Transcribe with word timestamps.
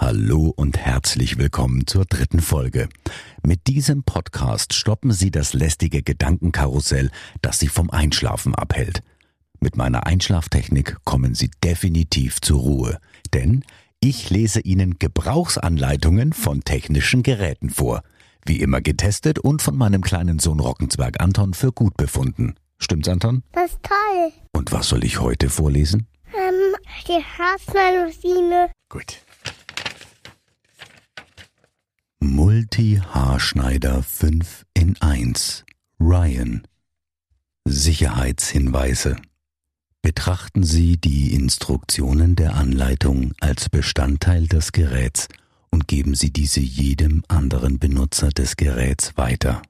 Hallo 0.00 0.54
und 0.54 0.78
herzlich 0.78 1.38
willkommen 1.38 1.88
zur 1.88 2.04
dritten 2.04 2.38
Folge. 2.38 2.88
Mit 3.42 3.66
diesem 3.66 4.04
Podcast 4.04 4.72
stoppen 4.72 5.10
Sie 5.10 5.32
das 5.32 5.54
lästige 5.54 6.04
Gedankenkarussell, 6.04 7.10
das 7.42 7.58
Sie 7.58 7.66
vom 7.66 7.90
Einschlafen 7.90 8.54
abhält. 8.54 9.02
Mit 9.58 9.76
meiner 9.76 10.06
Einschlaftechnik 10.06 10.98
kommen 11.02 11.34
Sie 11.34 11.50
definitiv 11.64 12.40
zur 12.40 12.60
Ruhe, 12.60 12.98
denn 13.34 13.64
ich 13.98 14.30
lese 14.30 14.60
Ihnen 14.60 15.00
Gebrauchsanleitungen 15.00 16.32
von 16.32 16.62
technischen 16.62 17.24
Geräten 17.24 17.68
vor. 17.68 18.02
Wie 18.46 18.60
immer 18.60 18.80
getestet 18.80 19.40
und 19.40 19.62
von 19.62 19.76
meinem 19.76 20.02
kleinen 20.02 20.38
Sohn 20.38 20.60
Rockenzwerg 20.60 21.20
Anton 21.20 21.54
für 21.54 21.72
gut 21.72 21.96
befunden. 21.96 22.54
Stimmt's, 22.78 23.08
Anton? 23.08 23.42
Das 23.50 23.72
ist 23.72 23.80
toll. 23.82 24.32
Und 24.52 24.70
was 24.70 24.90
soll 24.90 25.02
ich 25.02 25.18
heute 25.18 25.50
vorlesen? 25.50 26.06
Ähm, 26.32 26.76
die 27.08 27.20
Haarschneidmaschine. 27.20 28.70
Gut. 28.88 29.24
Multi-Haarschneider 32.58 34.02
5 34.02 34.66
in 34.74 35.00
1 35.00 35.64
Ryan. 36.00 36.66
Sicherheitshinweise. 37.64 39.14
Betrachten 40.02 40.64
Sie 40.64 40.96
die 40.96 41.34
Instruktionen 41.34 42.34
der 42.34 42.56
Anleitung 42.56 43.32
als 43.38 43.68
Bestandteil 43.68 44.48
des 44.48 44.72
Geräts 44.72 45.28
und 45.70 45.86
geben 45.86 46.16
Sie 46.16 46.32
diese 46.32 46.58
jedem 46.58 47.22
anderen 47.28 47.78
Benutzer 47.78 48.30
des 48.30 48.56
Geräts 48.56 49.16
weiter. 49.16 49.62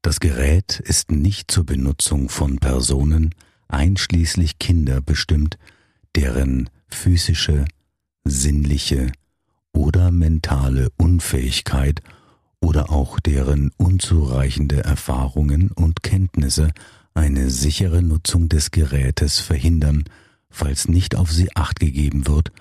Das 0.00 0.20
Gerät 0.20 0.78
ist 0.78 1.10
nicht 1.10 1.50
zur 1.50 1.66
Benutzung 1.66 2.28
von 2.28 2.60
Personen, 2.60 3.34
einschließlich 3.66 4.60
Kinder, 4.60 5.00
bestimmt, 5.00 5.58
deren 6.14 6.70
physische, 6.86 7.64
sinnliche 8.22 9.10
oder 9.72 10.10
mentale 10.10 10.88
Unfähigkeit 10.96 12.02
oder 12.60 12.90
auch 12.90 13.20
deren 13.20 13.70
unzureichende 13.76 14.84
Erfahrungen 14.84 15.70
und 15.70 16.02
Kenntnisse 16.02 16.72
eine 17.14 17.50
sichere 17.50 18.02
Nutzung 18.02 18.48
des 18.48 18.70
Gerätes 18.70 19.40
verhindern, 19.40 20.04
falls 20.48 20.88
nicht 20.88 21.16
auf 21.16 21.32
sie 21.32 21.54
acht 21.56 21.80
gegeben 21.80 22.26
wird 22.26 22.52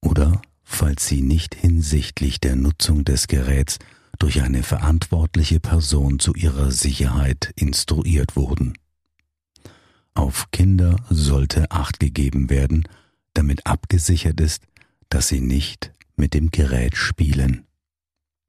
oder 0.00 0.42
falls 0.64 1.06
sie 1.06 1.22
nicht 1.22 1.54
hinsichtlich 1.54 2.40
der 2.40 2.56
Nutzung 2.56 3.04
des 3.04 3.26
Geräts 3.26 3.78
durch 4.18 4.42
eine 4.42 4.62
verantwortliche 4.62 5.60
Person 5.60 6.18
zu 6.18 6.34
ihrer 6.34 6.70
Sicherheit 6.70 7.52
instruiert 7.56 8.36
wurden. 8.36 8.74
Auf 10.14 10.50
Kinder 10.50 10.96
sollte 11.08 11.70
acht 11.70 12.00
gegeben 12.00 12.50
werden, 12.50 12.88
damit 13.34 13.66
abgesichert 13.66 14.40
ist, 14.40 14.64
dass 15.08 15.28
sie 15.28 15.40
nicht 15.40 15.92
mit 16.18 16.34
dem 16.34 16.50
Gerät 16.50 16.96
spielen. 16.96 17.66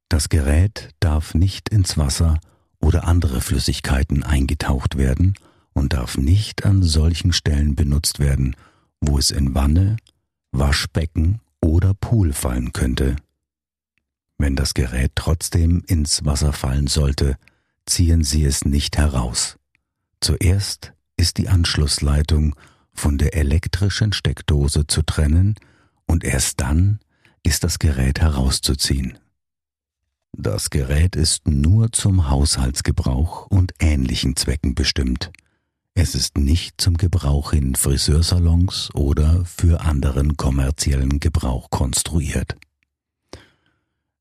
Das 0.08 0.28
Gerät 0.28 0.90
darf 1.00 1.34
nicht 1.34 1.68
ins 1.68 1.96
Wasser 1.96 2.40
oder 2.80 3.04
andere 3.04 3.40
Flüssigkeiten 3.40 4.22
eingetaucht 4.22 4.96
werden 4.96 5.34
und 5.72 5.92
darf 5.92 6.18
nicht 6.18 6.64
an 6.64 6.82
solchen 6.82 7.32
Stellen 7.32 7.76
benutzt 7.76 8.18
werden, 8.18 8.56
wo 9.00 9.18
es 9.18 9.30
in 9.30 9.54
Wanne, 9.54 9.96
Waschbecken 10.52 11.40
oder 11.62 11.94
Pool 11.94 12.32
fallen 12.32 12.72
könnte. 12.72 13.16
Wenn 14.38 14.56
das 14.56 14.74
Gerät 14.74 15.12
trotzdem 15.14 15.82
ins 15.86 16.24
Wasser 16.24 16.52
fallen 16.52 16.86
sollte, 16.86 17.36
ziehen 17.86 18.24
Sie 18.24 18.44
es 18.44 18.64
nicht 18.64 18.96
heraus. 18.96 19.58
Zuerst 20.20 20.92
ist 21.16 21.38
die 21.38 21.48
Anschlussleitung 21.48 22.56
von 22.92 23.18
der 23.18 23.34
elektrischen 23.34 24.12
Steckdose 24.12 24.86
zu 24.86 25.02
trennen 25.02 25.54
und 26.06 26.24
erst 26.24 26.60
dann 26.60 27.00
ist 27.42 27.64
das 27.64 27.78
Gerät 27.78 28.20
herauszuziehen. 28.20 29.18
Das 30.32 30.70
Gerät 30.70 31.16
ist 31.16 31.48
nur 31.48 31.92
zum 31.92 32.30
Haushaltsgebrauch 32.30 33.46
und 33.46 33.72
ähnlichen 33.80 34.36
Zwecken 34.36 34.74
bestimmt. 34.74 35.30
Es 35.94 36.14
ist 36.14 36.38
nicht 36.38 36.80
zum 36.80 36.96
Gebrauch 36.96 37.52
in 37.52 37.74
Friseursalons 37.74 38.90
oder 38.94 39.44
für 39.44 39.80
anderen 39.80 40.36
kommerziellen 40.36 41.20
Gebrauch 41.20 41.68
konstruiert. 41.70 42.56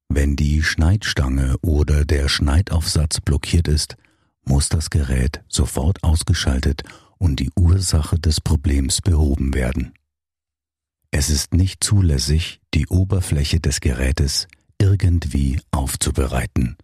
Wenn 0.09 0.35
die 0.35 0.63
Schneidstange 0.63 1.57
oder 1.61 2.03
der 2.03 2.27
Schneidaufsatz 2.27 3.21
blockiert 3.21 3.67
ist, 3.67 3.95
muss 4.43 4.67
das 4.67 4.89
Gerät 4.89 5.41
sofort 5.47 6.03
ausgeschaltet 6.03 6.83
und 7.19 7.39
die 7.39 7.51
Ursache 7.55 8.17
des 8.17 8.41
Problems 8.41 9.01
behoben 9.01 9.53
werden. 9.53 9.93
Es 11.11 11.29
ist 11.29 11.53
nicht 11.53 11.83
zulässig, 11.83 12.61
die 12.73 12.87
Oberfläche 12.87 13.59
des 13.59 13.81
Gerätes 13.81 14.47
irgendwie 14.79 15.59
aufzubereiten, 15.71 16.77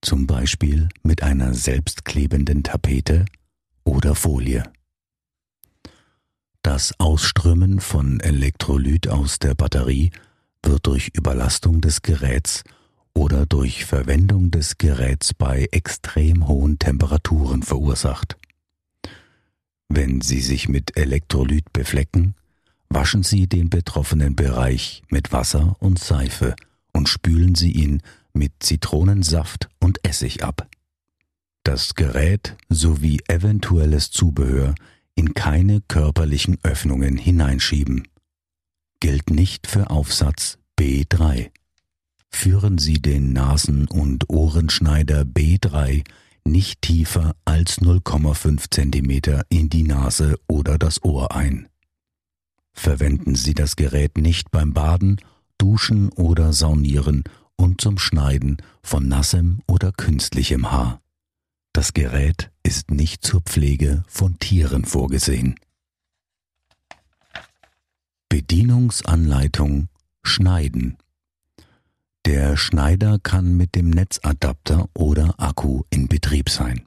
zum 0.00 0.26
Beispiel 0.26 0.88
mit 1.02 1.22
einer 1.22 1.54
selbstklebenden 1.54 2.62
Tapete 2.62 3.26
oder 3.84 4.14
Folie. 4.14 4.64
Das 6.62 6.98
Ausströmen 6.98 7.80
von 7.80 8.20
Elektrolyt 8.20 9.08
aus 9.08 9.38
der 9.38 9.54
Batterie 9.54 10.10
wird 10.62 10.86
durch 10.86 11.10
Überlastung 11.14 11.80
des 11.80 12.02
Geräts 12.02 12.64
oder 13.14 13.46
durch 13.46 13.84
Verwendung 13.84 14.50
des 14.50 14.78
Geräts 14.78 15.34
bei 15.34 15.66
extrem 15.72 16.48
hohen 16.48 16.78
Temperaturen 16.78 17.62
verursacht. 17.62 18.36
Wenn 19.88 20.20
Sie 20.20 20.40
sich 20.40 20.68
mit 20.68 20.96
Elektrolyt 20.96 21.72
beflecken, 21.72 22.34
Waschen 22.90 23.22
Sie 23.22 23.46
den 23.46 23.70
betroffenen 23.70 24.34
Bereich 24.34 25.02
mit 25.08 25.32
Wasser 25.32 25.76
und 25.80 25.98
Seife 25.98 26.56
und 26.92 27.08
spülen 27.08 27.54
Sie 27.54 27.72
ihn 27.72 28.02
mit 28.32 28.52
Zitronensaft 28.60 29.68
und 29.78 30.04
Essig 30.04 30.42
ab. 30.42 30.68
Das 31.64 31.94
Gerät 31.94 32.56
sowie 32.68 33.20
eventuelles 33.28 34.10
Zubehör 34.10 34.74
in 35.14 35.34
keine 35.34 35.80
körperlichen 35.82 36.58
Öffnungen 36.62 37.16
hineinschieben. 37.16 38.08
Gilt 39.00 39.30
nicht 39.30 39.66
für 39.66 39.90
Aufsatz 39.90 40.58
B3. 40.78 41.50
Führen 42.30 42.78
Sie 42.78 43.02
den 43.02 43.32
Nasen- 43.32 43.88
und 43.88 44.30
Ohrenschneider 44.30 45.22
B3 45.22 46.04
nicht 46.44 46.82
tiefer 46.82 47.34
als 47.44 47.80
0,5 47.80 48.70
cm 48.70 49.42
in 49.50 49.68
die 49.68 49.82
Nase 49.82 50.38
oder 50.46 50.78
das 50.78 51.02
Ohr 51.04 51.34
ein. 51.34 51.68
Verwenden 52.78 53.34
Sie 53.34 53.54
das 53.54 53.74
Gerät 53.74 54.18
nicht 54.18 54.52
beim 54.52 54.72
Baden, 54.72 55.20
Duschen 55.58 56.10
oder 56.10 56.52
Saunieren 56.52 57.24
und 57.56 57.80
zum 57.80 57.98
Schneiden 57.98 58.58
von 58.84 59.08
nassem 59.08 59.62
oder 59.66 59.90
künstlichem 59.90 60.70
Haar. 60.70 61.00
Das 61.72 61.92
Gerät 61.92 62.52
ist 62.62 62.92
nicht 62.92 63.26
zur 63.26 63.40
Pflege 63.40 64.04
von 64.06 64.38
Tieren 64.38 64.84
vorgesehen. 64.84 65.56
Bedienungsanleitung 68.28 69.88
Schneiden 70.22 70.98
Der 72.26 72.56
Schneider 72.56 73.18
kann 73.18 73.56
mit 73.56 73.74
dem 73.74 73.90
Netzadapter 73.90 74.88
oder 74.94 75.34
Akku 75.38 75.82
in 75.90 76.06
Betrieb 76.06 76.48
sein. 76.48 76.86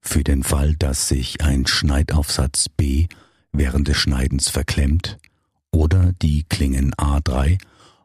Für 0.00 0.22
den 0.22 0.44
Fall, 0.44 0.76
dass 0.76 1.08
sich 1.08 1.40
ein 1.40 1.66
Schneidaufsatz 1.66 2.68
B 2.68 3.08
während 3.52 3.88
des 3.88 3.96
Schneidens 3.96 4.48
verklemmt 4.48 5.18
oder 5.70 6.12
die 6.20 6.44
Klingen 6.44 6.94
A3, 6.94 7.58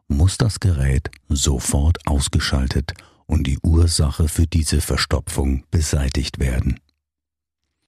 muss 0.08 0.38
das 0.38 0.60
Gerät 0.60 1.10
sofort 1.28 2.06
ausgeschaltet 2.06 2.94
und 3.26 3.46
die 3.46 3.58
Ursache 3.62 4.28
für 4.28 4.46
diese 4.46 4.80
Verstopfung 4.80 5.64
beseitigt 5.70 6.38
werden. 6.38 6.80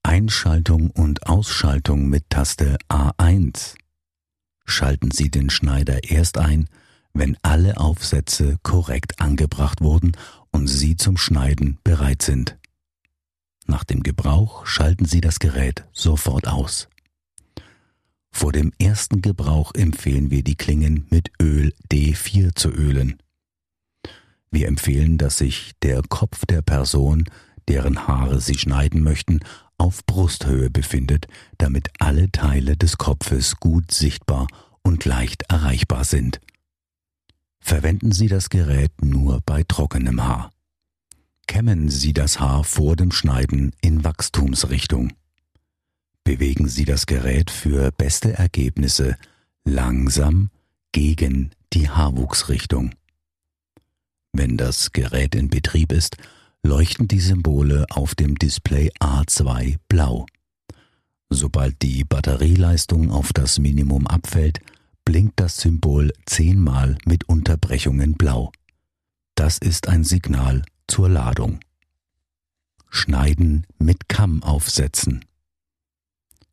Einschaltung 0.03 0.91
und 0.91 1.27
Ausschaltung 1.27 2.07
mit 2.09 2.29
Taste 2.29 2.77
A1. 2.89 3.75
Schalten 4.65 5.11
Sie 5.11 5.29
den 5.29 5.49
Schneider 5.49 6.03
erst 6.03 6.37
ein, 6.37 6.67
wenn 7.13 7.37
alle 7.41 7.77
Aufsätze 7.77 8.57
korrekt 8.63 9.19
angebracht 9.19 9.81
wurden 9.81 10.13
und 10.51 10.67
Sie 10.67 10.95
zum 10.95 11.17
Schneiden 11.17 11.77
bereit 11.83 12.21
sind. 12.21 12.57
Nach 13.65 13.83
dem 13.83 14.01
Gebrauch 14.03 14.65
schalten 14.65 15.05
Sie 15.05 15.21
das 15.21 15.39
Gerät 15.39 15.85
sofort 15.91 16.47
aus. 16.47 16.87
Vor 18.31 18.51
dem 18.51 18.71
ersten 18.79 19.21
Gebrauch 19.21 19.73
empfehlen 19.75 20.31
wir 20.31 20.43
die 20.43 20.55
Klingen 20.55 21.05
mit 21.09 21.31
Öl 21.41 21.73
D4 21.91 22.55
zu 22.55 22.69
ölen. 22.69 23.17
Wir 24.49 24.67
empfehlen, 24.67 25.17
dass 25.17 25.37
sich 25.37 25.71
der 25.81 26.01
Kopf 26.01 26.45
der 26.45 26.61
Person, 26.61 27.25
deren 27.67 28.07
Haare 28.07 28.41
Sie 28.41 28.57
schneiden 28.57 29.03
möchten, 29.03 29.39
auf 29.77 30.05
Brusthöhe 30.05 30.69
befindet, 30.69 31.27
damit 31.57 31.89
alle 31.99 32.31
Teile 32.31 32.77
des 32.77 32.97
Kopfes 32.97 33.57
gut 33.59 33.91
sichtbar 33.91 34.47
und 34.83 35.05
leicht 35.05 35.43
erreichbar 35.49 36.03
sind. 36.03 36.41
Verwenden 37.59 38.11
Sie 38.11 38.27
das 38.27 38.49
Gerät 38.49 38.91
nur 39.01 39.41
bei 39.45 39.63
trockenem 39.63 40.23
Haar. 40.23 40.51
Kämmen 41.47 41.89
Sie 41.89 42.13
das 42.13 42.39
Haar 42.39 42.63
vor 42.63 42.95
dem 42.95 43.11
Schneiden 43.11 43.73
in 43.81 44.03
Wachstumsrichtung. 44.03 45.13
Bewegen 46.23 46.67
Sie 46.67 46.85
das 46.85 47.05
Gerät 47.05 47.51
für 47.51 47.91
beste 47.91 48.33
Ergebnisse 48.33 49.17
langsam 49.63 50.49
gegen 50.91 51.51
die 51.73 51.89
Haarwuchsrichtung. 51.89 52.93
Wenn 54.33 54.57
das 54.57 54.91
Gerät 54.91 55.35
in 55.35 55.49
Betrieb 55.49 55.91
ist, 55.91 56.17
leuchten 56.63 57.07
die 57.07 57.19
Symbole 57.19 57.85
auf 57.89 58.15
dem 58.15 58.35
Display 58.35 58.91
A2 58.99 59.77
blau. 59.89 60.25
Sobald 61.29 61.81
die 61.81 62.03
Batterieleistung 62.03 63.11
auf 63.11 63.33
das 63.33 63.57
Minimum 63.59 64.05
abfällt, 64.07 64.59
blinkt 65.05 65.39
das 65.39 65.57
Symbol 65.57 66.13
zehnmal 66.25 66.97
mit 67.05 67.27
Unterbrechungen 67.27 68.13
blau. 68.13 68.51
Das 69.35 69.57
ist 69.57 69.87
ein 69.87 70.03
Signal 70.03 70.61
zur 70.87 71.09
Ladung. 71.09 71.59
Schneiden 72.89 73.65
mit 73.79 74.09
Kamm 74.09 74.43
aufsetzen. 74.43 75.25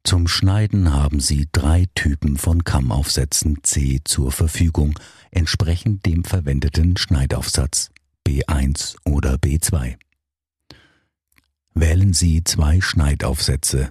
Zum 0.04 0.26
Schneiden 0.26 0.92
haben 0.92 1.20
Sie 1.20 1.48
drei 1.52 1.86
Typen 1.94 2.38
von 2.38 2.64
Kammaufsätzen 2.64 3.58
C 3.62 4.00
zur 4.04 4.32
Verfügung, 4.32 4.98
entsprechend 5.30 6.06
dem 6.06 6.24
verwendeten 6.24 6.96
Schneidaufsatz 6.96 7.90
B1 8.26 8.96
oder 9.04 9.34
B2. 9.34 9.96
Wählen 11.74 12.12
Sie 12.12 12.42
zwei 12.42 12.80
Schneidaufsätze 12.80 13.90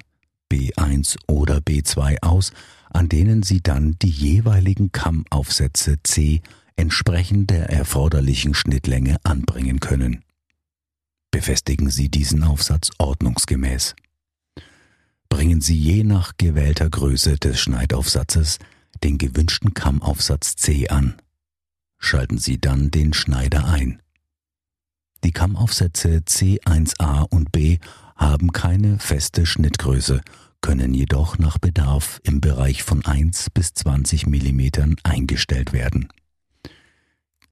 B1 0.51 1.17
oder 1.27 1.57
B2 1.57 2.21
aus, 2.21 2.51
an 2.89 3.09
denen 3.09 3.43
Sie 3.43 3.61
dann 3.61 3.97
die 4.01 4.09
jeweiligen 4.09 4.91
Kammaufsätze 4.91 5.97
C 6.03 6.41
entsprechend 6.75 7.49
der 7.49 7.69
erforderlichen 7.69 8.53
Schnittlänge 8.53 9.17
anbringen 9.23 9.79
können. 9.79 10.23
Befestigen 11.31 11.89
Sie 11.89 12.09
diesen 12.09 12.43
Aufsatz 12.43 12.91
ordnungsgemäß. 12.97 13.95
Bringen 15.29 15.61
Sie 15.61 15.77
je 15.77 16.03
nach 16.03 16.33
gewählter 16.37 16.89
Größe 16.89 17.37
des 17.37 17.59
Schneidaufsatzes 17.59 18.59
den 19.03 19.17
gewünschten 19.17 19.73
Kammaufsatz 19.73 20.55
C 20.55 20.87
an. 20.89 21.15
Schalten 21.99 22.37
Sie 22.37 22.59
dann 22.59 22.91
den 22.91 23.13
Schneider 23.13 23.67
ein. 23.67 24.01
Die 25.23 25.31
Kammaufsätze 25.31 26.19
C1a 26.19 27.27
und 27.29 27.51
B 27.51 27.79
haben 28.15 28.51
keine 28.51 28.99
feste 28.99 29.45
Schnittgröße, 29.45 30.21
können 30.61 30.93
jedoch 30.93 31.37
nach 31.37 31.57
Bedarf 31.57 32.19
im 32.23 32.41
Bereich 32.41 32.83
von 32.83 33.05
1 33.05 33.49
bis 33.51 33.73
20 33.73 34.27
mm 34.27 34.95
eingestellt 35.03 35.73
werden. 35.73 36.09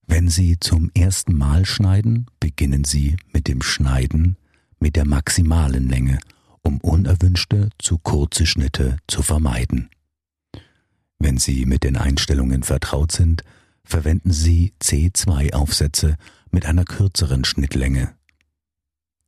Wenn 0.08 0.30
Sie 0.30 0.60
zum 0.60 0.92
ersten 0.96 1.36
Mal 1.36 1.66
schneiden, 1.66 2.28
beginnen 2.40 2.84
Sie 2.84 3.18
mit 3.34 3.48
dem 3.48 3.62
Schneiden 3.62 4.38
mit 4.80 4.96
der 4.96 5.06
maximalen 5.06 5.90
Länge, 5.90 6.20
um 6.66 6.80
unerwünschte 6.82 7.70
zu 7.78 7.98
kurze 8.00 8.46
Schnitte 8.46 8.98
zu 9.08 9.22
vermeiden. 9.22 9.90
Wenn 11.20 11.38
Sie 11.38 11.66
mit 11.66 11.84
den 11.84 11.96
Einstellungen 11.96 12.64
vertraut 12.64 13.12
sind, 13.12 13.44
verwenden 13.84 14.32
Sie 14.32 14.74
C2-Aufsätze 14.82 16.18
mit 16.52 16.66
einer 16.66 16.84
kürzeren 16.84 17.46
Schnittlänge. 17.46 18.14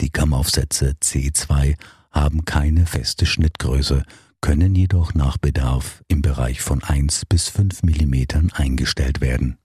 Die 0.02 0.10
Kammaufsätze 0.10 0.96
C2 1.02 1.76
haben 2.12 2.46
keine 2.46 2.86
feste 2.86 3.26
Schnittgröße, 3.26 4.04
können 4.42 4.76
jedoch 4.76 5.14
nach 5.14 5.38
Bedarf 5.38 6.04
im 6.08 6.22
Bereich 6.22 6.62
von 6.62 6.84
1 6.84 7.26
bis 7.26 7.50
5 7.50 7.84
mm 7.84 8.50
eingestellt 8.54 9.22
werden. 9.22 9.58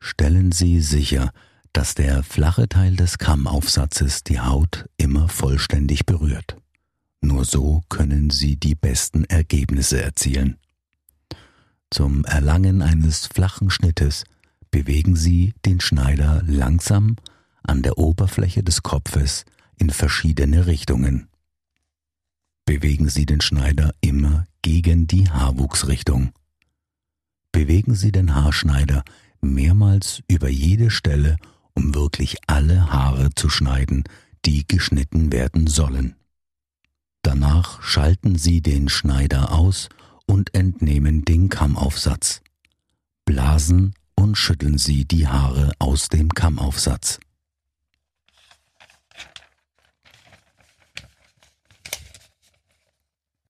Stellen 0.00 0.52
Sie 0.52 0.80
sicher, 0.80 1.32
dass 1.74 1.94
der 1.94 2.22
flache 2.22 2.68
Teil 2.68 2.96
des 2.96 3.18
Kammaufsatzes 3.18 4.22
die 4.22 4.40
Haut 4.40 4.88
immer 4.96 5.28
vollständig 5.28 6.06
berührt. 6.06 6.56
Nur 7.20 7.44
so 7.44 7.82
können 7.88 8.30
Sie 8.30 8.56
die 8.56 8.76
besten 8.76 9.24
Ergebnisse 9.24 10.00
erzielen. 10.00 10.56
Zum 11.90 12.24
Erlangen 12.24 12.80
eines 12.80 13.26
flachen 13.26 13.70
Schnittes 13.70 14.24
bewegen 14.70 15.16
Sie 15.16 15.52
den 15.66 15.80
Schneider 15.80 16.42
langsam 16.46 17.16
an 17.64 17.82
der 17.82 17.98
Oberfläche 17.98 18.62
des 18.62 18.82
Kopfes 18.82 19.44
in 19.76 19.90
verschiedene 19.90 20.66
Richtungen. 20.66 21.28
Bewegen 22.66 23.08
Sie 23.08 23.26
den 23.26 23.40
Schneider 23.40 23.92
immer 24.00 24.46
gegen 24.62 25.08
die 25.08 25.28
Haarwuchsrichtung. 25.28 26.32
Bewegen 27.50 27.94
Sie 27.94 28.12
den 28.12 28.34
Haarschneider 28.34 29.02
mehrmals 29.40 30.22
über 30.28 30.48
jede 30.48 30.90
Stelle, 30.90 31.36
um 31.74 31.94
wirklich 31.94 32.38
alle 32.46 32.92
Haare 32.92 33.30
zu 33.34 33.48
schneiden, 33.48 34.04
die 34.44 34.66
geschnitten 34.66 35.32
werden 35.32 35.66
sollen. 35.66 36.16
Danach 37.22 37.82
schalten 37.82 38.36
Sie 38.36 38.60
den 38.60 38.88
Schneider 38.88 39.52
aus 39.52 39.88
und 40.26 40.54
entnehmen 40.54 41.24
den 41.24 41.48
Kammaufsatz. 41.48 42.42
Blasen 43.24 43.94
und 44.14 44.36
schütteln 44.36 44.78
Sie 44.78 45.04
die 45.06 45.26
Haare 45.26 45.72
aus 45.78 46.08
dem 46.08 46.28
Kammaufsatz. 46.28 47.18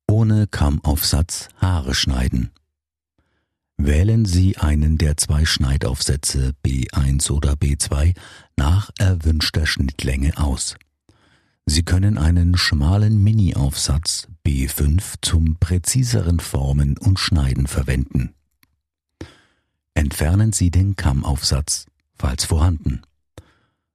Ohne 0.09 0.47
Kammaufsatz 0.47 1.49
Haare 1.61 1.95
schneiden. 1.95 2.51
Wählen 3.77 4.25
Sie 4.25 4.57
einen 4.57 4.99
der 4.99 5.17
zwei 5.17 5.45
Schneidaufsätze 5.45 6.55
B1 6.65 7.31
oder 7.31 7.55
B2 7.55 8.15
nach 8.57 8.91
erwünschter 8.99 9.67
Schnittlänge 9.67 10.39
aus. 10.39 10.77
Sie 11.67 11.83
können 11.83 12.19
einen 12.19 12.57
schmalen 12.57 13.23
Mini-Aufsatz 13.23 14.29
B5 14.47 15.15
zum 15.23 15.57
präziseren 15.57 16.39
Formen 16.39 16.99
und 16.99 17.19
Schneiden 17.19 17.67
verwenden. 17.67 18.35
Entfernen 19.95 20.53
Sie 20.53 20.71
den 20.71 20.97
Kammaufsatz, 20.97 21.87
falls 22.15 22.45
vorhanden. 22.45 23.03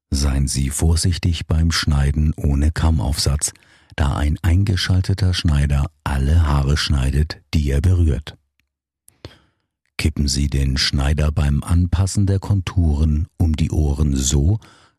Seien 0.10 0.48
Sie 0.48 0.72
vorsichtig 0.72 1.46
beim 1.46 1.72
Schneiden 1.72 2.34
ohne 2.36 2.72
Kammaufsatz, 2.72 3.54
da 3.96 4.16
ein 4.16 4.40
eingeschalteter 4.42 5.34
Schneider 5.34 5.92
alle 6.04 6.48
Haare 6.48 6.78
schneidet, 6.78 7.42
die 7.54 7.70
er 7.70 7.82
berührt. 7.82 8.36
Kippen 10.10 10.28
Sie 10.28 10.50
den 10.50 10.76
Schneider 10.76 11.32
beim 11.32 11.64
Anpassen 11.64 12.26
der 12.26 12.40
Konturen 12.40 13.28
um 13.38 13.56
die 13.56 13.70
Ohren 13.70 14.16
so, 14.16 14.58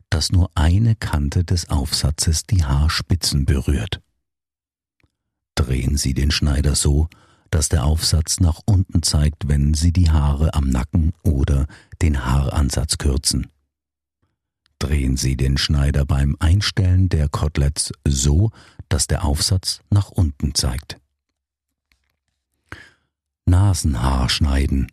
dass 0.09 0.31
nur 0.31 0.49
eine 0.55 0.95
Kante 0.95 1.43
des 1.43 1.69
Aufsatzes 1.69 2.45
die 2.45 2.63
Haarspitzen 2.63 3.43
berührt. 3.43 3.99
Drehen 5.55 5.97
Sie 5.97 6.13
den 6.13 6.31
Schneider 6.31 6.75
so, 6.75 7.09
dass 7.49 7.67
der 7.67 7.83
Aufsatz 7.83 8.39
nach 8.39 8.61
unten 8.65 9.03
zeigt, 9.03 9.49
wenn 9.49 9.73
Sie 9.73 9.91
die 9.91 10.09
Haare 10.09 10.53
am 10.53 10.69
Nacken 10.69 11.11
oder 11.23 11.67
den 12.01 12.23
Haaransatz 12.25 12.97
kürzen. 12.97 13.47
Drehen 14.79 15.17
Sie 15.17 15.35
den 15.35 15.57
Schneider 15.57 16.05
beim 16.05 16.37
Einstellen 16.39 17.09
der 17.09 17.27
Koteletts 17.27 17.91
so, 18.07 18.51
dass 18.87 19.07
der 19.07 19.25
Aufsatz 19.25 19.81
nach 19.89 20.09
unten 20.09 20.55
zeigt. 20.55 21.01
Nasenhaar 23.45 24.29
schneiden. 24.29 24.87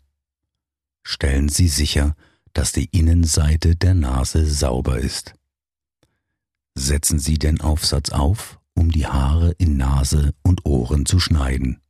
Stellen 1.21 1.49
Sie 1.49 1.67
sicher, 1.67 2.15
dass 2.53 2.71
die 2.71 2.85
Innenseite 2.97 3.75
der 3.75 3.95
Nase 3.95 4.47
sauber 4.47 5.01
ist. 5.01 5.35
Setzen 6.77 7.19
Sie 7.19 7.39
den 7.39 7.61
Aufsatz 7.61 8.11
auf, 8.11 8.61
um 8.75 8.93
die 8.93 9.09
Haare 9.09 9.51
in 9.59 9.77
Nase 9.77 10.33
und 10.43 10.65
Ohren 10.65 11.07
zu 11.07 11.19
schneiden. 11.19 11.81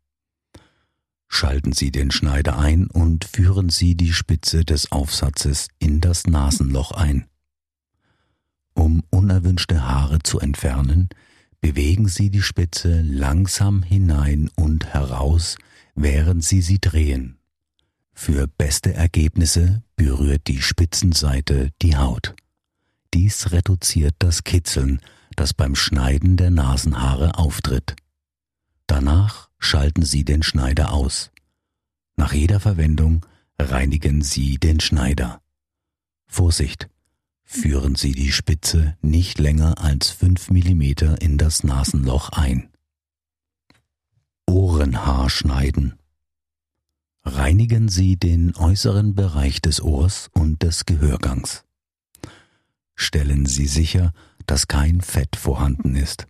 Schalten 1.28 1.72
Sie 1.72 1.90
den 1.90 2.10
Schneider 2.10 2.58
ein 2.58 2.86
und 2.86 3.26
führen 3.26 3.68
Sie 3.68 3.96
die 3.96 4.14
Spitze 4.14 4.64
des 4.64 4.92
Aufsatzes 4.92 5.68
in 5.78 6.00
das 6.00 6.26
Nasenloch 6.26 6.92
ein. 6.92 7.26
Um 8.72 9.02
unerwünschte 9.10 9.86
Haare 9.86 10.20
zu 10.20 10.40
entfernen, 10.40 11.10
bewegen 11.60 12.08
Sie 12.08 12.30
die 12.30 12.40
Spitze 12.40 13.02
langsam 13.02 13.82
hinein 13.82 14.48
und 14.56 14.86
heraus, 14.86 15.58
während 15.94 16.42
Sie 16.42 16.62
sie 16.62 16.78
drehen. 16.78 17.37
Für 18.20 18.48
beste 18.48 18.92
Ergebnisse 18.92 19.84
berührt 19.94 20.48
die 20.48 20.60
Spitzenseite 20.60 21.70
die 21.80 21.96
Haut. 21.96 22.34
Dies 23.14 23.52
reduziert 23.52 24.16
das 24.18 24.42
Kitzeln, 24.42 25.00
das 25.36 25.54
beim 25.54 25.76
Schneiden 25.76 26.36
der 26.36 26.50
Nasenhaare 26.50 27.38
auftritt. 27.38 27.94
Danach 28.88 29.50
schalten 29.60 30.02
Sie 30.02 30.24
den 30.24 30.42
Schneider 30.42 30.92
aus. 30.92 31.30
Nach 32.16 32.32
jeder 32.32 32.58
Verwendung 32.58 33.24
reinigen 33.56 34.20
Sie 34.20 34.58
den 34.58 34.80
Schneider. 34.80 35.40
Vorsicht! 36.26 36.90
Führen 37.44 37.94
Sie 37.94 38.12
die 38.12 38.32
Spitze 38.32 38.98
nicht 39.00 39.38
länger 39.38 39.80
als 39.80 40.10
5 40.10 40.50
mm 40.50 40.82
in 41.20 41.38
das 41.38 41.62
Nasenloch 41.62 42.30
ein. 42.30 42.68
Ohrenhaar 44.44 45.30
schneiden. 45.30 45.94
Reinigen 47.36 47.90
Sie 47.90 48.16
den 48.16 48.56
äußeren 48.56 49.14
Bereich 49.14 49.60
des 49.60 49.82
Ohrs 49.82 50.30
und 50.32 50.62
des 50.62 50.86
Gehörgangs. 50.86 51.62
Stellen 52.94 53.44
Sie 53.44 53.66
sicher, 53.66 54.12
dass 54.46 54.66
kein 54.66 55.02
Fett 55.02 55.36
vorhanden 55.36 55.94
ist. 55.94 56.26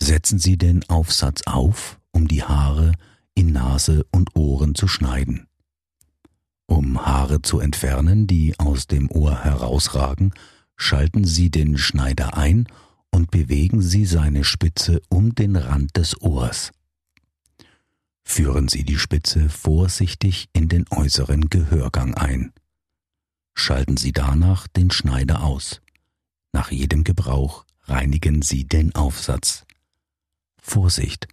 Setzen 0.00 0.38
Sie 0.38 0.58
den 0.58 0.86
Aufsatz 0.90 1.40
auf, 1.46 1.98
um 2.12 2.28
die 2.28 2.42
Haare 2.42 2.92
in 3.34 3.52
Nase 3.52 4.04
und 4.12 4.36
Ohren 4.36 4.74
zu 4.74 4.88
schneiden. 4.88 5.46
Um 6.66 7.06
Haare 7.06 7.40
zu 7.40 7.58
entfernen, 7.58 8.26
die 8.26 8.58
aus 8.58 8.86
dem 8.86 9.10
Ohr 9.10 9.42
herausragen, 9.42 10.34
schalten 10.76 11.24
Sie 11.24 11.50
den 11.50 11.78
Schneider 11.78 12.36
ein 12.36 12.68
und 13.10 13.30
bewegen 13.30 13.80
Sie 13.80 14.04
seine 14.04 14.44
Spitze 14.44 15.00
um 15.08 15.34
den 15.34 15.56
Rand 15.56 15.96
des 15.96 16.20
Ohrs. 16.20 16.72
Führen 18.28 18.66
Sie 18.68 18.82
die 18.82 18.98
Spitze 18.98 19.48
vorsichtig 19.48 20.48
in 20.52 20.68
den 20.68 20.84
äußeren 20.90 21.48
Gehörgang 21.48 22.14
ein. 22.14 22.52
Schalten 23.54 23.96
Sie 23.96 24.12
danach 24.12 24.66
den 24.66 24.90
Schneider 24.90 25.44
aus. 25.44 25.80
Nach 26.52 26.70
jedem 26.70 27.04
Gebrauch 27.04 27.64
reinigen 27.84 28.42
Sie 28.42 28.66
den 28.66 28.94
Aufsatz. 28.94 29.64
Vorsicht! 30.60 31.28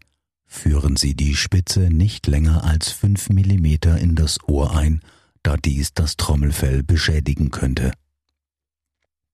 Führen 0.46 0.96
Sie 0.96 1.16
die 1.16 1.36
Spitze 1.36 1.90
nicht 1.90 2.28
länger 2.28 2.64
als 2.64 2.92
5 2.92 3.30
mm 3.32 3.66
in 3.98 4.16
das 4.16 4.38
Ohr 4.48 4.78
ein, 4.78 5.02
da 5.42 5.58
dies 5.58 5.96
das 5.96 6.16
Trommelfell 6.16 6.84
beschädigen 6.84 7.50
könnte. 7.50 7.92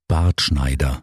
Bartschneider 0.07 1.01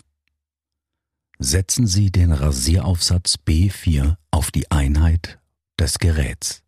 Setzen 1.38 1.86
Sie 1.86 2.10
den 2.10 2.32
Rasieraufsatz 2.32 3.36
B4 3.46 4.16
auf 4.30 4.50
die 4.50 4.70
Einheit 4.70 5.38
des 5.78 5.98
Geräts. 5.98 6.62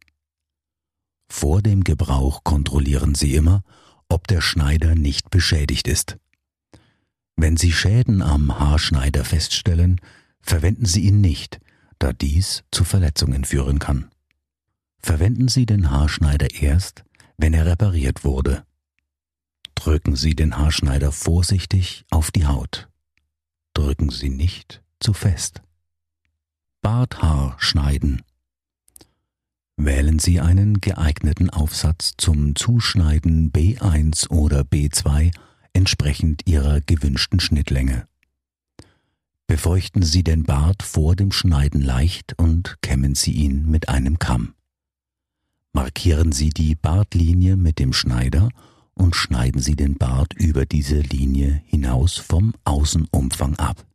Vor 1.28 1.62
dem 1.62 1.84
Gebrauch 1.84 2.44
kontrollieren 2.44 3.14
Sie 3.14 3.34
immer, 3.34 3.62
ob 4.08 4.26
der 4.26 4.40
Schneider 4.40 4.94
nicht 4.94 5.30
beschädigt 5.30 5.88
ist. 5.88 6.18
Wenn 7.36 7.56
Sie 7.56 7.72
Schäden 7.72 8.22
am 8.22 8.58
Haarschneider 8.58 9.24
feststellen, 9.24 10.00
verwenden 10.40 10.86
Sie 10.86 11.02
ihn 11.02 11.20
nicht, 11.20 11.60
da 11.98 12.12
dies 12.12 12.64
zu 12.70 12.84
Verletzungen 12.84 13.44
führen 13.44 13.78
kann. 13.78 14.10
Verwenden 15.00 15.48
Sie 15.48 15.66
den 15.66 15.90
Haarschneider 15.90 16.54
erst, 16.60 17.04
wenn 17.36 17.54
er 17.54 17.66
repariert 17.66 18.24
wurde. 18.24 18.64
Drücken 19.74 20.16
Sie 20.16 20.34
den 20.34 20.56
Haarschneider 20.56 21.12
vorsichtig 21.12 22.04
auf 22.10 22.30
die 22.32 22.46
Haut. 22.46 22.88
Drücken 23.74 24.10
Sie 24.10 24.28
nicht 24.30 24.82
zu 24.98 25.12
fest. 25.12 25.62
Barthaar 26.82 27.56
schneiden. 27.58 28.22
Wählen 29.80 30.18
Sie 30.18 30.40
einen 30.40 30.80
geeigneten 30.80 31.50
Aufsatz 31.50 32.14
zum 32.16 32.56
Zuschneiden 32.56 33.52
B1 33.52 34.28
oder 34.28 34.62
B2 34.62 35.30
entsprechend 35.72 36.42
Ihrer 36.48 36.80
gewünschten 36.80 37.38
Schnittlänge. 37.38 38.08
Befeuchten 39.46 40.02
Sie 40.02 40.24
den 40.24 40.42
Bart 40.42 40.82
vor 40.82 41.14
dem 41.14 41.30
Schneiden 41.30 41.80
leicht 41.80 42.34
und 42.38 42.76
kämmen 42.82 43.14
Sie 43.14 43.30
ihn 43.30 43.70
mit 43.70 43.88
einem 43.88 44.18
Kamm. 44.18 44.54
Markieren 45.72 46.32
Sie 46.32 46.50
die 46.50 46.74
Bartlinie 46.74 47.56
mit 47.56 47.78
dem 47.78 47.92
Schneider 47.92 48.48
und 48.94 49.14
schneiden 49.14 49.60
Sie 49.60 49.76
den 49.76 49.94
Bart 49.96 50.34
über 50.34 50.66
diese 50.66 50.98
Linie 50.98 51.62
hinaus 51.66 52.16
vom 52.16 52.52
Außenumfang 52.64 53.54
ab. 53.54 53.86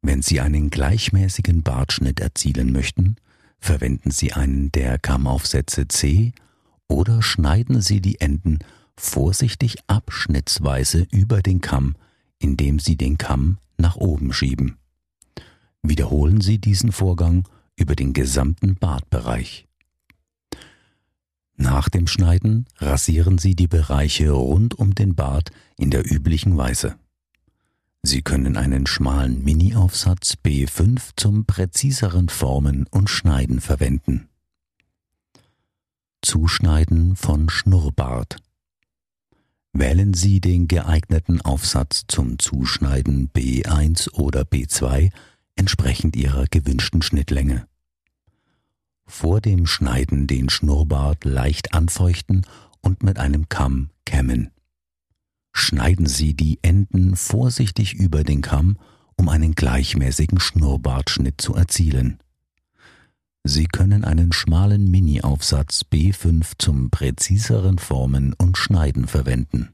Wenn 0.00 0.22
Sie 0.22 0.40
einen 0.40 0.70
gleichmäßigen 0.70 1.62
Bartschnitt 1.62 2.20
erzielen 2.20 2.72
möchten, 2.72 3.16
verwenden 3.58 4.10
Sie 4.10 4.32
einen 4.32 4.72
der 4.72 4.98
Kammaufsätze 4.98 5.88
C 5.88 6.32
oder 6.88 7.22
schneiden 7.22 7.80
Sie 7.80 8.00
die 8.00 8.20
Enden 8.20 8.58
vorsichtig 8.96 9.76
abschnittsweise 9.86 11.06
über 11.10 11.42
den 11.42 11.60
Kamm, 11.60 11.96
indem 12.38 12.78
Sie 12.78 12.96
den 12.96 13.18
Kamm 13.18 13.58
nach 13.76 13.96
oben 13.96 14.32
schieben. 14.32 14.76
Wiederholen 15.82 16.40
Sie 16.40 16.58
diesen 16.58 16.92
Vorgang 16.92 17.48
über 17.76 17.94
den 17.94 18.12
gesamten 18.12 18.74
Bartbereich. 18.74 19.66
Nach 21.56 21.88
dem 21.88 22.06
Schneiden 22.06 22.66
rasieren 22.76 23.38
Sie 23.38 23.56
die 23.56 23.66
Bereiche 23.66 24.30
rund 24.30 24.78
um 24.78 24.94
den 24.94 25.14
Bart 25.14 25.50
in 25.76 25.90
der 25.90 26.10
üblichen 26.10 26.56
Weise. 26.56 26.96
Sie 28.02 28.22
können 28.22 28.56
einen 28.56 28.86
schmalen 28.86 29.44
Mini-Aufsatz 29.44 30.36
B5 30.44 31.10
zum 31.16 31.44
präziseren 31.44 32.28
Formen 32.28 32.86
und 32.90 33.10
Schneiden 33.10 33.60
verwenden. 33.60 34.28
Zuschneiden 36.22 37.16
von 37.16 37.48
Schnurrbart. 37.48 38.36
Wählen 39.72 40.14
Sie 40.14 40.40
den 40.40 40.66
geeigneten 40.66 41.40
Aufsatz 41.40 42.04
zum 42.08 42.38
Zuschneiden 42.38 43.30
B1 43.30 44.12
oder 44.12 44.42
B2 44.42 45.10
entsprechend 45.56 46.16
Ihrer 46.16 46.46
gewünschten 46.46 47.02
Schnittlänge. 47.02 47.66
Vor 49.06 49.40
dem 49.40 49.66
Schneiden 49.66 50.26
den 50.26 50.48
Schnurrbart 50.48 51.24
leicht 51.24 51.74
anfeuchten 51.74 52.46
und 52.80 53.02
mit 53.02 53.18
einem 53.18 53.48
Kamm 53.48 53.90
kämmen. 54.04 54.50
Schneiden 55.58 56.06
Sie 56.06 56.34
die 56.34 56.60
Enden 56.62 57.16
vorsichtig 57.16 57.92
über 57.92 58.22
den 58.22 58.42
Kamm, 58.42 58.78
um 59.16 59.28
einen 59.28 59.56
gleichmäßigen 59.56 60.38
Schnurrbartschnitt 60.38 61.40
zu 61.40 61.56
erzielen. 61.56 62.20
Sie 63.42 63.66
können 63.66 64.04
einen 64.04 64.32
schmalen 64.32 64.88
Mini-Aufsatz 64.88 65.84
B5 65.92 66.52
zum 66.58 66.90
präziseren 66.90 67.78
Formen 67.78 68.34
und 68.34 68.56
Schneiden 68.56 69.08
verwenden. 69.08 69.70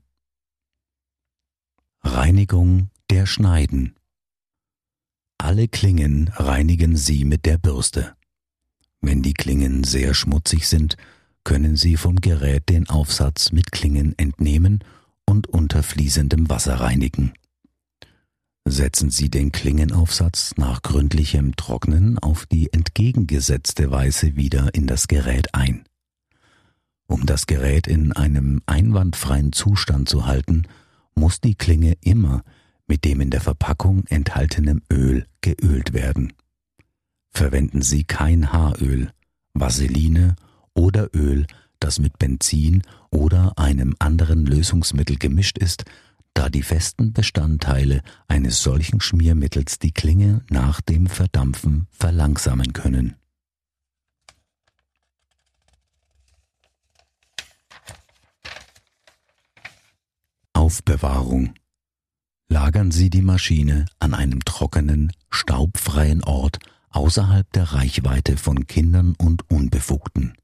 Reinigung 2.02 2.88
der 3.10 3.26
Schneiden 3.26 3.94
Alle 5.36 5.68
Klingen 5.68 6.28
reinigen 6.28 6.96
Sie 6.96 7.26
mit 7.26 7.44
der 7.44 7.58
Bürste. 7.58 8.16
Wenn 9.02 9.22
die 9.22 9.34
Klingen 9.34 9.84
sehr 9.84 10.14
schmutzig 10.14 10.66
sind, 10.66 10.96
können 11.44 11.76
Sie 11.76 11.98
vom 11.98 12.22
Gerät 12.22 12.70
den 12.70 12.88
Aufsatz 12.88 13.52
mit 13.52 13.70
Klingen 13.70 14.18
entnehmen 14.18 14.82
und 15.34 15.46
unter 15.48 15.82
fließendem 15.82 16.48
Wasser 16.48 16.76
reinigen. 16.76 17.32
Setzen 18.66 19.10
Sie 19.10 19.28
den 19.28 19.52
Klingenaufsatz 19.52 20.54
nach 20.56 20.82
gründlichem 20.82 21.54
Trocknen 21.56 22.18
auf 22.18 22.46
die 22.46 22.72
entgegengesetzte 22.72 23.90
Weise 23.90 24.36
wieder 24.36 24.74
in 24.74 24.86
das 24.86 25.06
Gerät 25.08 25.54
ein. 25.54 25.84
Um 27.06 27.26
das 27.26 27.46
Gerät 27.46 27.86
in 27.86 28.12
einem 28.12 28.62
einwandfreien 28.64 29.52
Zustand 29.52 30.08
zu 30.08 30.26
halten, 30.26 30.62
muss 31.14 31.40
die 31.40 31.54
Klinge 31.54 31.94
immer 32.00 32.42
mit 32.86 33.04
dem 33.04 33.20
in 33.20 33.30
der 33.30 33.42
Verpackung 33.42 34.04
enthaltenen 34.06 34.82
Öl 34.90 35.26
geölt 35.42 35.92
werden 35.92 36.32
verwenden 37.34 37.82
Sie 37.82 38.04
kein 38.04 38.52
Haaröl, 38.52 39.10
Vaseline 39.52 40.36
oder 40.74 41.14
Öl, 41.14 41.46
das 41.84 41.98
mit 41.98 42.18
Benzin 42.18 42.82
oder 43.10 43.52
einem 43.58 43.94
anderen 43.98 44.46
Lösungsmittel 44.46 45.16
gemischt 45.16 45.58
ist, 45.58 45.84
da 46.32 46.48
die 46.48 46.62
festen 46.62 47.12
Bestandteile 47.12 48.00
eines 48.26 48.62
solchen 48.62 49.02
Schmiermittels 49.02 49.78
die 49.78 49.92
Klinge 49.92 50.40
nach 50.48 50.80
dem 50.80 51.06
Verdampfen 51.06 51.86
verlangsamen 51.90 52.72
können. 52.72 53.16
Aufbewahrung 60.54 61.52
Lagern 62.48 62.92
Sie 62.92 63.10
die 63.10 63.22
Maschine 63.22 63.84
an 63.98 64.14
einem 64.14 64.42
trockenen, 64.44 65.12
staubfreien 65.28 66.24
Ort 66.24 66.58
außerhalb 66.90 67.50
der 67.52 67.72
Reichweite 67.74 68.38
von 68.38 68.66
Kindern 68.66 69.14
und 69.18 69.50
Unbefugten. 69.50 70.34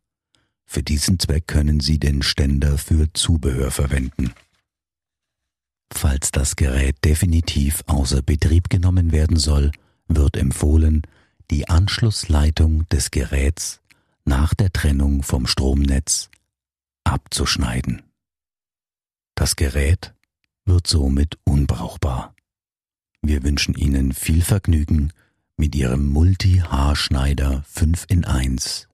Für 0.73 0.85
diesen 0.85 1.19
Zweck 1.19 1.49
können 1.49 1.81
Sie 1.81 1.99
den 1.99 2.23
Ständer 2.23 2.79
für 2.79 3.12
Zubehör 3.12 3.73
verwenden. 3.73 4.33
Falls 5.93 6.31
das 6.31 6.55
Gerät 6.55 7.05
definitiv 7.05 7.83
außer 7.89 8.23
Betrieb 8.23 8.71
genommen 8.71 9.11
werden 9.11 9.37
soll, 9.37 9.73
wird 10.07 10.37
empfohlen, 10.37 11.03
die 11.50 11.69
Anschlussleitung 11.69 12.89
des 12.89 13.11
Geräts 13.11 13.81
nach 14.25 14.55
der 14.55 14.73
Trennung 14.73 15.25
vom 15.25 15.49
Stromnetz 15.49 16.31
abzuschneiden. 17.03 18.03
Das 19.35 19.57
Gerät 19.57 20.15
wird 20.67 20.87
somit 20.87 21.37
unbrauchbar. 21.43 22.33
Wir 23.23 23.43
wünschen 23.43 23.75
Ihnen 23.75 24.12
viel 24.12 24.43
Vergnügen 24.43 25.12
mit 25.57 25.75
ihrem 25.75 26.07
Multi-Haarschneider 26.07 27.65
5 27.67 28.05
in 28.09 28.25
1 28.25 28.89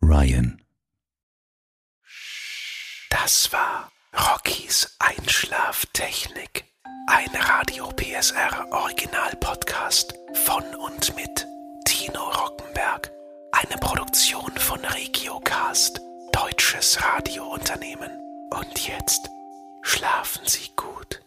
Ryan. 0.00 0.62
Das 3.22 3.52
war 3.52 3.90
Rockies 4.16 4.96
Einschlaftechnik. 5.00 6.64
Ein 7.08 7.28
Radio 7.34 7.88
PSR 7.88 8.66
Original 8.70 9.34
Podcast 9.40 10.14
von 10.44 10.62
und 10.76 11.16
mit 11.16 11.46
Tino 11.84 12.22
Rockenberg. 12.22 13.10
Eine 13.52 13.76
Produktion 13.80 14.52
von 14.56 14.84
Regiocast, 14.84 16.00
deutsches 16.32 17.02
Radiounternehmen. 17.02 18.10
Und 18.50 18.86
jetzt 18.86 19.28
schlafen 19.82 20.46
Sie 20.46 20.70
gut. 20.76 21.20